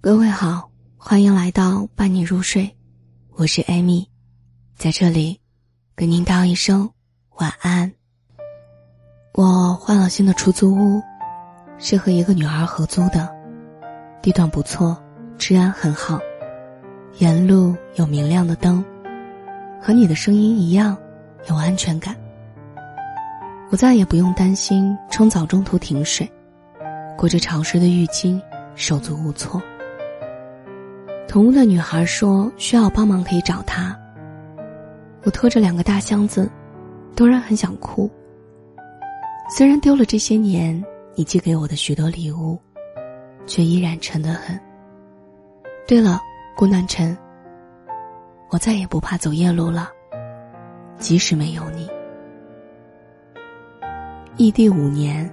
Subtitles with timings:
[0.00, 2.72] 各位好，欢迎来到伴你入睡，
[3.32, 4.08] 我是艾米，
[4.76, 5.40] 在这里
[5.96, 6.88] 跟您道一声
[7.34, 7.92] 晚安。
[9.32, 11.02] 我换了新的出租屋，
[11.78, 13.28] 是和一个女孩合租的，
[14.22, 14.96] 地段不错，
[15.36, 16.20] 治安很好，
[17.18, 18.84] 沿路有明亮的灯，
[19.82, 20.96] 和你的声音一样
[21.48, 22.14] 有安全感。
[23.70, 26.30] 我再也不用担心冲澡中途停水，
[27.16, 28.40] 裹着潮湿的浴巾
[28.76, 29.60] 手足无措。
[31.28, 33.94] 同屋的女孩说需要帮忙可以找她。
[35.24, 36.50] 我拖着两个大箱子，
[37.14, 38.10] 突然很想哭。
[39.54, 40.82] 虽然丢了这些年
[41.14, 42.58] 你寄给我的许多礼物，
[43.46, 44.58] 却依然沉得很。
[45.86, 46.18] 对了，
[46.56, 47.16] 顾南辰，
[48.48, 49.90] 我再也不怕走夜路了，
[50.96, 51.86] 即使没有你。
[54.38, 55.30] 异地五年，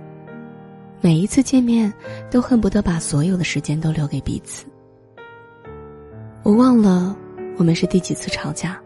[0.99, 1.91] 每一次见面
[2.29, 4.65] 都恨不得把所有的时间都留给彼此。
[6.45, 7.17] 我忘了
[7.57, 8.79] 我们是第几次吵架，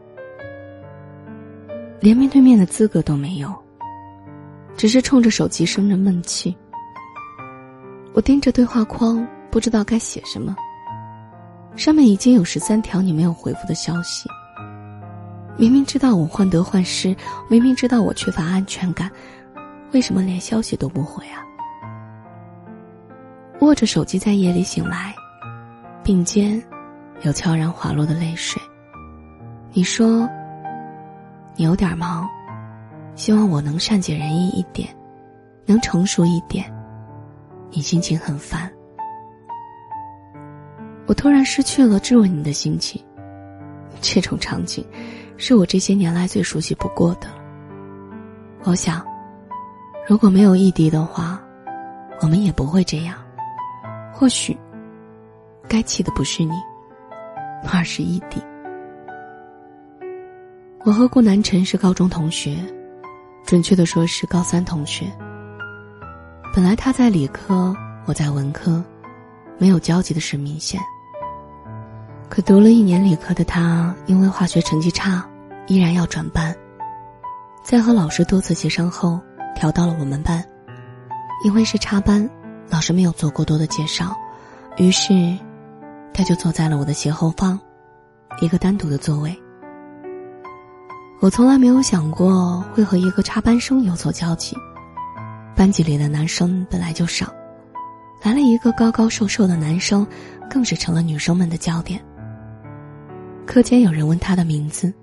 [1.99, 3.53] 连面对面的资格都没有，
[4.77, 6.55] 只是冲着手机生着闷气。
[8.13, 10.55] 我盯着对话框，不知道该写什么。
[11.75, 14.29] 上面已经有十三条你没有回复的消息。
[15.57, 17.13] 明明知道我患得患失，
[17.49, 19.11] 明明知道我缺乏安全感。
[19.91, 21.43] 为什么连消息都不回啊？
[23.59, 25.13] 握着手机在夜里醒来，
[26.01, 26.63] 并肩
[27.21, 28.61] 有悄然滑落的泪水。
[29.71, 30.27] 你说
[31.55, 32.27] 你有点忙，
[33.15, 34.89] 希望我能善解人意一点，
[35.65, 36.65] 能成熟一点。
[37.71, 38.71] 你心情很烦，
[41.05, 43.03] 我突然失去了质问你的心情。
[44.01, 44.85] 这种场景，
[45.37, 47.27] 是我这些年来最熟悉不过的。
[48.63, 49.05] 我想。
[50.07, 51.39] 如果没有异地的话，
[52.19, 53.15] 我们也不会这样。
[54.11, 54.57] 或许，
[55.67, 56.53] 该气的不是你，
[57.67, 58.41] 而是异地。
[60.85, 62.57] 我和顾南辰是高中同学，
[63.45, 65.05] 准确的说是高三同学。
[66.55, 67.75] 本来他在理科，
[68.05, 68.83] 我在文科，
[69.57, 70.79] 没有交集的是明显。
[72.29, 75.27] 可读了一年理科的他，因为化学成绩差，
[75.67, 76.55] 依然要转班。
[77.63, 79.19] 在和老师多次协商后。
[79.55, 80.41] 调到了我们班，
[81.43, 82.29] 因为是插班，
[82.69, 84.15] 老师没有做过多的介绍，
[84.77, 85.37] 于是
[86.13, 87.59] 他就坐在了我的斜后方，
[88.41, 89.37] 一个单独的座位。
[91.21, 94.55] 我从来没有想过会和一个插班生有所交集，
[95.55, 97.33] 班级里的男生本来就少，
[98.23, 100.07] 来了一个高高瘦瘦的男生，
[100.49, 102.01] 更是成了女生们的焦点。
[103.45, 104.93] 课间有人问他的名字，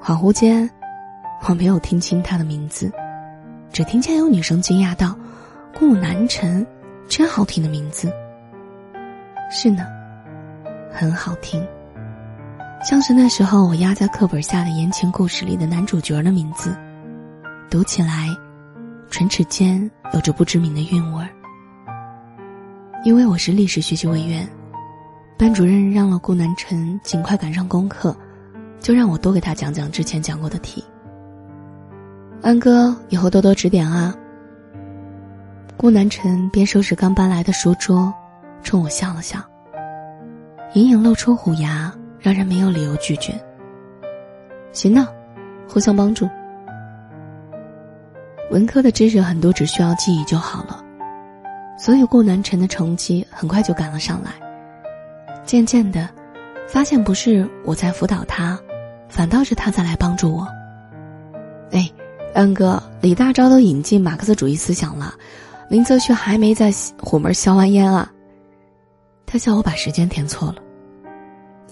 [0.00, 0.70] 恍惚间，
[1.48, 2.92] 我没有听清他的名字。
[3.72, 5.16] 只听见有女生惊讶道
[5.78, 6.66] ：“顾南辰，
[7.08, 8.12] 真好听的名字。”
[9.52, 9.84] 是呢，
[10.92, 11.60] 很好听，
[12.84, 16.72] 像是那时候我压在课本下的言情故事里的男主角的名字，
[17.68, 18.28] 读起来，
[19.10, 21.28] 唇齿间有着不知名的韵味儿。
[23.02, 24.48] 因为我是历史学习委员，
[25.36, 28.16] 班主任让了顾南辰尽快赶上功课，
[28.78, 30.84] 就让我多给他讲讲之前讲过的题。
[32.40, 34.14] 安哥，以后多多指点啊。
[35.76, 38.14] 顾南辰边收拾刚搬来的书桌，
[38.62, 39.38] 冲我笑了笑，
[40.74, 43.32] 隐隐露出虎牙，让人没有理由拒绝。
[44.72, 45.08] 行呢，
[45.68, 46.28] 互相帮助。
[48.50, 50.82] 文科的知识很多，只需要记忆就好了，
[51.78, 54.30] 所以顾南辰的成绩很快就赶了上来。
[55.44, 56.08] 渐渐的，
[56.68, 58.58] 发现不是我在辅导他，
[59.08, 60.46] 反倒是他在来帮助我。
[61.72, 61.90] 哎。
[62.32, 65.14] 安哥，李大钊都引进马克思主义思想了，
[65.68, 66.72] 林则徐还没在
[67.02, 68.08] 虎门硝完烟啊。
[69.30, 70.56] 他笑我把时间填错了。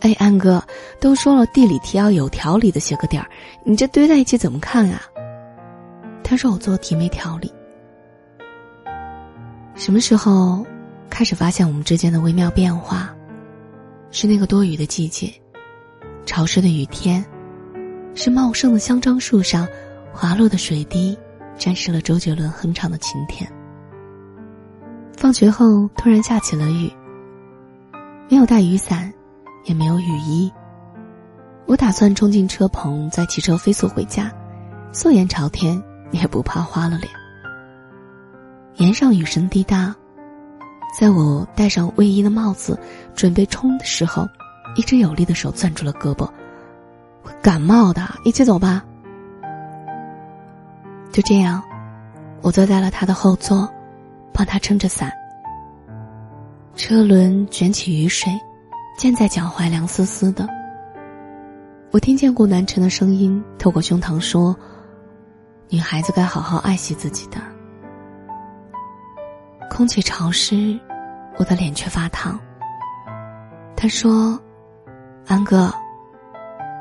[0.00, 0.62] 哎，安哥，
[1.00, 3.28] 都说了地理题要有条理的写个点儿，
[3.64, 5.02] 你这堆在一起怎么看啊？
[6.22, 7.52] 他说我做题没条理。
[9.74, 10.64] 什么时候
[11.10, 13.12] 开始发现我们之间的微妙变化？
[14.12, 15.32] 是那个多雨的季节，
[16.24, 17.24] 潮湿的雨天，
[18.14, 19.66] 是茂盛的香樟树上。
[20.10, 21.16] 滑落的水滴，
[21.56, 23.48] 沾湿了周杰伦哼唱的《晴天》。
[25.16, 26.90] 放学后突然下起了雨，
[28.30, 29.12] 没有带雨伞，
[29.64, 30.52] 也没有雨衣。
[31.66, 34.30] 我打算冲进车棚，再骑车飞速回家，
[34.92, 37.08] 素颜朝天，也不怕花了脸。
[38.76, 39.94] 檐上雨声滴答，
[40.98, 42.78] 在我戴上卫衣的帽子
[43.14, 44.28] 准备冲的时候，
[44.76, 46.28] 一只有力的手攥住了胳膊。
[47.22, 48.84] 会感冒的，一起走吧。
[51.10, 51.62] 就这样，
[52.42, 53.68] 我坐在了他的后座，
[54.32, 55.10] 帮他撑着伞。
[56.78, 58.32] 车轮卷起雨水，
[58.96, 60.48] 溅在脚踝，凉丝丝的。
[61.90, 64.56] 我听见顾南辰的声音透过胸膛说
[65.68, 67.38] ：“女孩子该好好爱惜自己的。”
[69.68, 70.78] 空气潮湿，
[71.36, 72.38] 我的脸却发烫。
[73.74, 74.40] 他说
[75.26, 75.74] ：“安哥，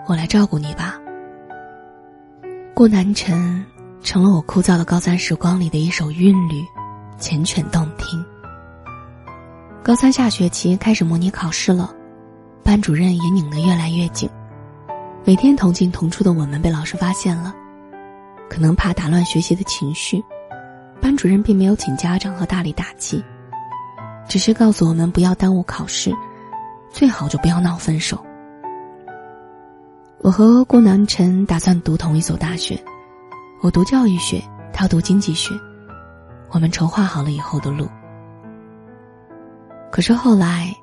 [0.08, 0.96] 我来照顾你吧。”
[2.76, 3.66] 顾南辰
[4.04, 6.64] 成了我枯燥的高三时光里的一首韵律，
[7.20, 8.24] 缱绻动听。
[9.88, 11.96] 高三下学期开始模拟考试了，
[12.62, 14.30] 班主任也拧得越来越紧。
[15.24, 17.56] 每天同进同出的我们被老师发现了，
[18.50, 20.22] 可能怕打乱学习的情绪。
[21.00, 23.24] 班主任并没有请家长和大力打击，
[24.28, 26.14] 只是告诉我们不要耽误考试，
[26.92, 28.22] 最好就不要闹分手。
[30.18, 32.78] 我和顾南辰打算读同一所大学，
[33.62, 34.44] 我读教育学，
[34.74, 35.54] 他读经济学，
[36.52, 37.88] 我们筹划好了以后的路。
[39.92, 40.74] 可是后来，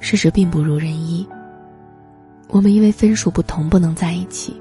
[0.00, 1.26] 事实并不如人意。
[2.48, 4.60] 我们因为分数不同不能在一起。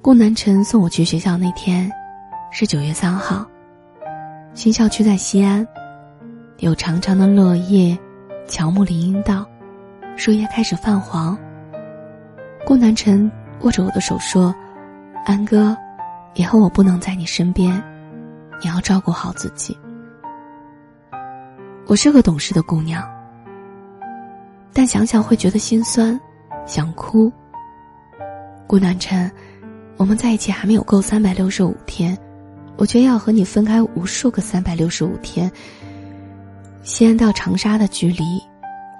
[0.00, 1.90] 顾南辰送我去学校那天。
[2.56, 3.44] 是九月三号，
[4.54, 5.66] 新校区在西安，
[6.58, 7.98] 有长长的落叶，
[8.46, 9.44] 乔木林荫道，
[10.16, 11.36] 树叶开始泛黄。
[12.64, 13.28] 顾南辰
[13.62, 14.54] 握着我的手说
[15.26, 15.76] ：“安哥，
[16.34, 17.82] 以后我不能在你身边，
[18.62, 19.76] 你要照顾好自己。”
[21.86, 23.06] 我是个懂事的姑娘，
[24.72, 26.18] 但想想会觉得心酸，
[26.64, 27.30] 想哭。
[28.66, 29.30] 顾南辰，
[29.98, 32.16] 我们在一起还没有够三百六十五天。
[32.76, 35.50] 我却要和你分开无数个三百六十五天。
[36.82, 38.24] 西安到长沙的距离，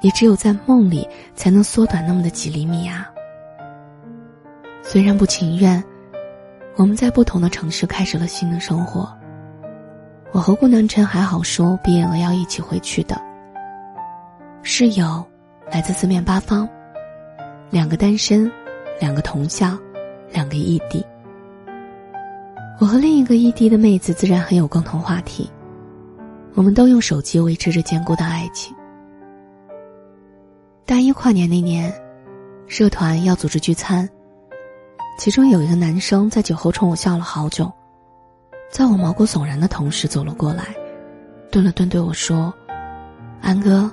[0.03, 3.11] 也只有在梦里才能缩短那么的几厘米啊！
[4.83, 5.83] 虽然不情愿，
[6.77, 9.13] 我们在不同的城市开始了新的生活。
[10.35, 13.17] 我和顾南辰还好说，毕业了要一起回去的。
[14.65, 15.25] 室友
[15.71, 16.69] 来自四面八方，
[17.71, 18.51] 两个单身，
[18.99, 19.79] 两个同校，
[20.33, 21.07] 两个异地。
[22.81, 25.49] 我和另一个异地的妹子自然很有共同话题，
[26.55, 28.75] 我们都用手机维持着坚固的爱情。
[30.85, 31.95] 大一跨年那年，
[32.67, 34.09] 社团要组织聚餐，
[35.17, 37.73] 其中有一个男生在酒后冲我笑了好久，
[38.71, 40.75] 在我毛骨悚然的同时走了过来，
[41.51, 42.53] 顿了顿对我说
[43.41, 43.91] ：“安哥，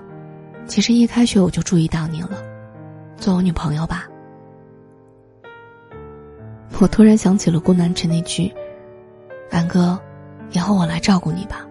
[0.65, 2.41] 其实一开学我就注意到你了，
[3.17, 4.07] 做我女朋友吧。”
[6.79, 8.51] 我突然想起了顾南辰那句。
[9.51, 9.99] 安哥，
[10.51, 11.67] 以后我来照顾你吧。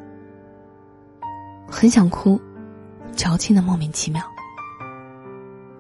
[1.69, 2.41] 很想哭，
[3.17, 4.23] 矫情的莫名其妙。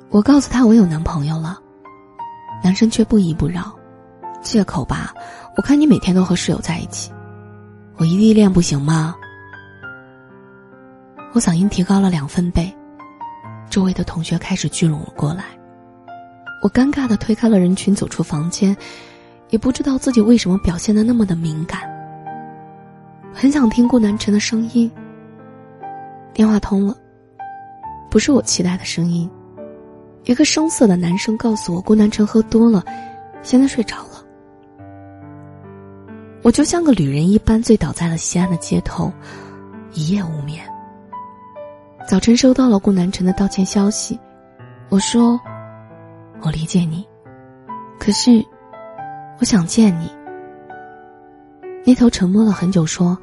[0.09, 1.61] 我告诉他我有男朋友了，
[2.65, 3.73] 男生却不依不饶，
[4.43, 5.13] 借口吧。
[5.57, 7.11] 我看你每天都和室友在一起，
[7.97, 9.15] 我异地恋不行吗？
[11.33, 12.75] 我嗓音提高了两分贝，
[13.69, 15.45] 周围的同学开始聚拢了过来。
[16.63, 18.77] 我尴尬的推开了人群，走出房间。
[19.49, 21.81] 也不知道自己为什么表现的那么的敏感。
[23.35, 24.89] 很想听顾南辰的声音。
[26.33, 26.97] 电话通了，
[28.09, 29.29] 不是我期待的声音，
[30.23, 32.85] 一个生涩的男生告诉我顾南辰喝多了，
[33.43, 34.10] 现在睡着了。
[36.43, 39.13] 我就像个旅人一般醉倒在了西安的街头，
[39.93, 40.65] 一夜无眠。
[42.09, 44.19] 早晨收到了顾南辰的道歉消息，
[44.89, 45.39] 我说
[46.43, 47.07] ：“我理解你，
[47.99, 48.45] 可是。”
[49.41, 50.11] 我想见你。
[51.83, 53.17] 那头沉默了很久，说：“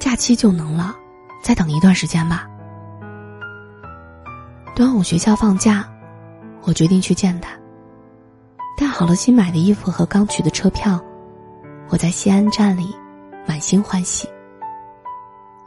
[0.00, 0.96] 假期就能了，
[1.42, 2.48] 再等一段时间吧。”
[4.74, 5.86] 端午学校放假，
[6.62, 7.50] 我决定去见他。
[8.78, 10.98] 带好了新买的衣服和刚取的车票，
[11.90, 12.94] 我在西安站里
[13.46, 14.28] 满心欢喜。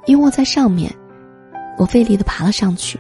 [0.06, 0.94] 因卧在上面，
[1.78, 3.00] 我费力的爬了上去。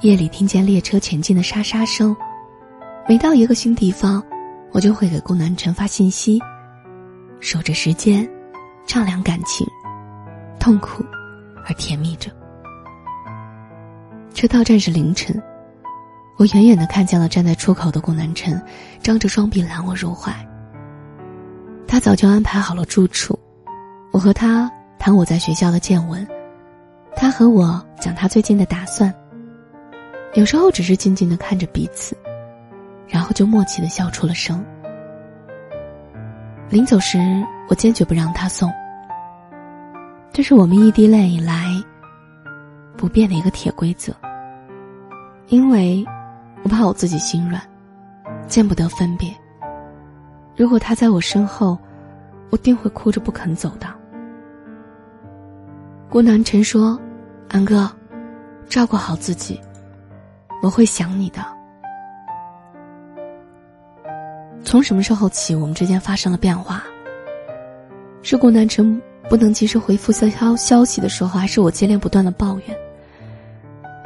[0.00, 2.16] 夜里听见列车前进的沙沙声，
[3.08, 4.22] 每到一个新地方。
[4.70, 6.38] 我就会给顾南辰发信息，
[7.40, 8.28] 守着时间，
[8.86, 9.66] 丈量感情，
[10.60, 11.02] 痛苦
[11.66, 12.30] 而甜蜜着。
[14.34, 15.42] 车到站是凌晨，
[16.36, 18.62] 我远远的看见了站在出口的顾南辰，
[19.02, 20.30] 张着双臂揽我入怀。
[21.88, 23.36] 他早就安排好了住处，
[24.12, 26.24] 我和他谈我在学校的见闻，
[27.16, 29.12] 他和我讲他最近的打算。
[30.34, 32.16] 有时候只是静静的看着彼此。
[33.10, 34.62] 然后就默契的笑出了声。
[36.68, 37.18] 临走时，
[37.70, 38.70] 我坚决不让他送。
[40.30, 41.72] 这是我们异地恋以来
[42.98, 44.12] 不变的一个铁规则。
[45.46, 46.04] 因为，
[46.62, 47.62] 我怕我自己心软，
[48.46, 49.34] 见不得分别。
[50.58, 51.78] 如果他在我身后，
[52.50, 53.86] 我定会哭着不肯走的。
[56.10, 56.98] 顾南辰说
[57.48, 57.88] ：“安哥，
[58.68, 59.60] 照顾好自己，
[60.60, 61.38] 我会想你的。
[64.64, 66.82] 从什么时候起，我们之间发生了变化？
[68.22, 69.00] 是顾南辰
[69.30, 72.76] 不能及时回复消消息的时候，还是我接连不断的抱怨？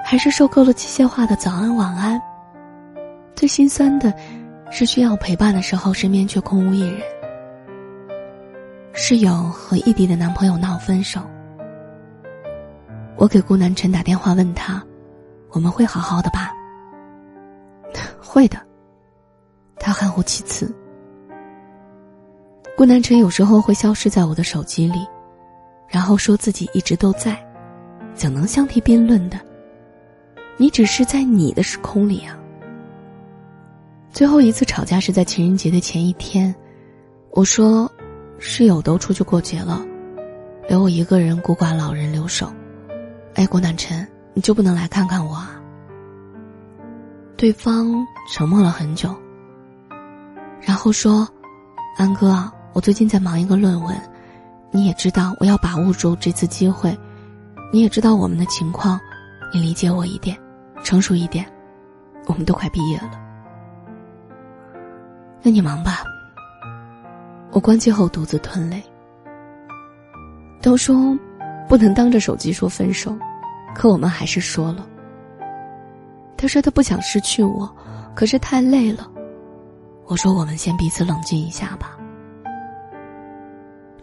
[0.04, 2.20] 还是受够了机械化的早安晚安？
[3.34, 4.12] 最心酸的，
[4.74, 6.98] 是需要陪伴的时候，身边却空无一人。
[8.94, 11.20] 室友和异地的男朋友闹分手，
[13.16, 14.82] 我给顾南辰打电话问他
[15.52, 16.54] ：“我们会好好的吧
[18.18, 18.58] ？”“会的。”
[19.78, 20.74] 他含糊其辞。
[22.74, 25.06] 顾南辰有时候会消失在我的手机里，
[25.86, 27.36] 然后说自己一直都在，
[28.14, 29.38] 怎能相提并论的？
[30.56, 32.38] 你只是在你的时空里啊。
[34.12, 36.54] 最后一次吵架是在情人节的前一天，
[37.30, 37.90] 我说。
[38.44, 39.86] 室友都出去过节了，
[40.68, 42.52] 留我一个人孤寡老人留守。
[43.34, 44.04] 哎，郭南辰，
[44.34, 45.62] 你就不能来看看我啊？
[47.36, 49.14] 对方沉默了很久，
[50.60, 51.24] 然后说
[51.96, 53.96] ：“安哥，我最近在忙一个论文，
[54.72, 56.98] 你也知道，我要把握住这次机会。
[57.72, 58.98] 你也知道我们的情况，
[59.54, 60.36] 你理解我一点，
[60.82, 61.46] 成熟一点。
[62.26, 63.12] 我们都快毕业了，
[65.42, 66.04] 那你忙吧。”
[67.52, 68.82] 我关机后独自吞泪。
[70.62, 71.18] 都说
[71.68, 73.14] 不能当着手机说分手，
[73.74, 74.86] 可我们还是说了。
[76.36, 77.68] 他说他不想失去我，
[78.14, 79.10] 可是太累了。
[80.06, 81.98] 我说我们先彼此冷静一下吧。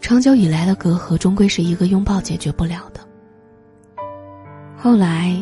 [0.00, 3.00] 长久以来的隔阂，终归是一个拥抱解决不了的。
[4.76, 5.36] 后来，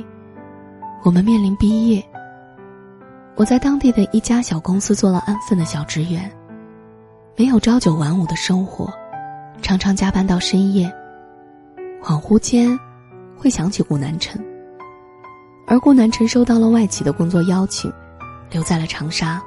[1.02, 2.04] 我们面临毕业。
[3.38, 6.28] 我在当地的一家小公司做了安分的小职员。
[7.36, 8.92] 没有朝九晚五的生活，
[9.62, 10.92] 常常加班到深夜。
[12.02, 12.76] 恍惚间，
[13.36, 14.44] 会想起顾南辰。
[15.68, 17.92] 而顾南辰收到了外企的工作邀请，
[18.50, 19.40] 留在了长沙。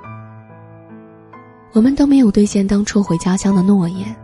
[1.74, 4.16] 我们都没有兑现当初回家乡的诺言，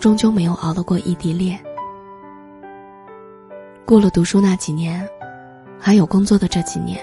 [0.00, 1.56] 终究没有熬得过异地恋。
[3.86, 5.08] 过了读书那几年，
[5.78, 6.98] 还有工作的这几年，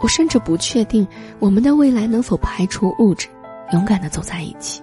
[0.00, 1.06] 我甚至不确定
[1.38, 3.28] 我们的未来能否排除物质。
[3.72, 4.82] 勇敢的走在一起。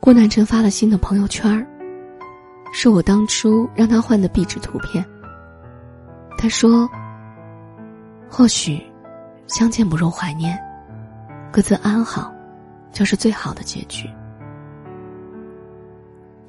[0.00, 1.66] 郭南辰发了新的朋友圈儿
[2.72, 5.04] 是我当初让他换的壁纸图片。
[6.36, 6.88] 他说
[8.30, 8.80] ：“或许，
[9.46, 10.56] 相见不如怀念，
[11.50, 12.30] 各自安好，
[12.92, 14.08] 就是最好的结局。”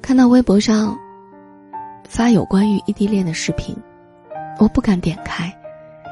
[0.02, 0.96] 看到微博上
[2.06, 3.74] 发有关于异地恋的视频，
[4.58, 5.50] 我不敢点开，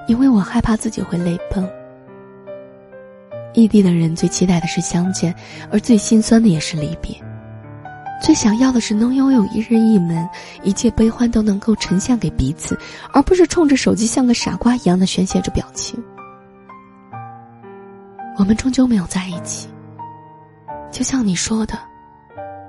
[0.08, 1.68] 因为我害怕自己会泪崩。
[3.54, 5.32] 异地的人最期待的是相见，
[5.70, 7.14] 而最心酸的也是离别。
[8.20, 10.28] 最想要的是能拥有一人一门，
[10.64, 12.76] 一切悲欢都能够呈现给彼此，
[13.12, 16.02] 而不是冲着手机像个傻瓜一样的宣泄着表情。
[18.36, 19.68] 我们终究没有在一起。
[20.90, 21.78] 就像你说的，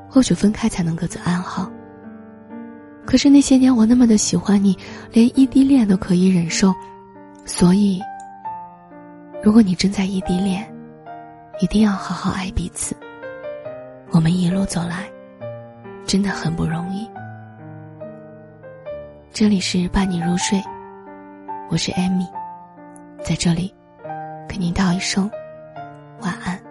[0.09, 1.71] 或许分开才能各自安好。
[3.05, 4.77] 可是那些年我那么的喜欢你，
[5.11, 6.73] 连异地恋都可以忍受，
[7.49, 7.99] 所以。
[9.41, 10.69] 如果你正在异地恋，
[11.59, 12.95] 一定要好好爱彼此。
[14.11, 15.09] 我们一路走来，
[16.05, 17.09] 真的很不容易。
[19.31, 20.61] 这里是伴你入睡，
[21.69, 22.27] 我是艾米，
[23.23, 23.73] 在这里，
[24.47, 25.31] 跟您道一声
[26.21, 26.68] 晚安。